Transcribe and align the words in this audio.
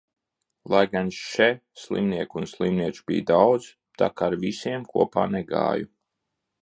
Lai 0.73 0.79
gan 0.93 1.09
še 1.17 1.49
slimnieku 1.81 2.41
un 2.41 2.49
slimnieču 2.53 3.05
bija 3.11 3.27
daudz, 3.33 3.67
tak 4.03 4.25
ar 4.29 4.39
visiem 4.47 4.87
kopā 4.95 5.31
negāju. 5.39 5.91